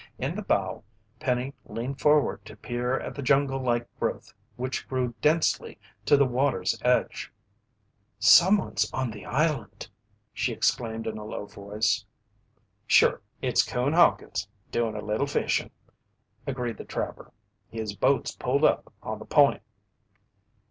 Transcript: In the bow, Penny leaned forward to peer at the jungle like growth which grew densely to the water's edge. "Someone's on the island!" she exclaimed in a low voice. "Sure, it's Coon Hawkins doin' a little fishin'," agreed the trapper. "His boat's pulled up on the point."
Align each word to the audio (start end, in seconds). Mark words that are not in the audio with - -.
In 0.17 0.33
the 0.33 0.41
bow, 0.41 0.83
Penny 1.19 1.53
leaned 1.67 2.01
forward 2.01 2.43
to 2.45 2.55
peer 2.57 2.99
at 2.99 3.13
the 3.13 3.21
jungle 3.21 3.59
like 3.59 3.87
growth 3.99 4.33
which 4.55 4.87
grew 4.89 5.13
densely 5.21 5.77
to 6.07 6.17
the 6.17 6.25
water's 6.25 6.75
edge. 6.81 7.31
"Someone's 8.17 8.91
on 8.93 9.11
the 9.11 9.25
island!" 9.27 9.89
she 10.33 10.53
exclaimed 10.53 11.05
in 11.05 11.19
a 11.19 11.23
low 11.23 11.45
voice. 11.45 12.03
"Sure, 12.87 13.21
it's 13.43 13.61
Coon 13.61 13.93
Hawkins 13.93 14.47
doin' 14.71 14.95
a 14.95 15.05
little 15.05 15.27
fishin'," 15.27 15.69
agreed 16.47 16.77
the 16.77 16.83
trapper. 16.85 17.31
"His 17.69 17.95
boat's 17.95 18.31
pulled 18.31 18.63
up 18.63 18.91
on 19.03 19.19
the 19.19 19.25
point." 19.25 19.61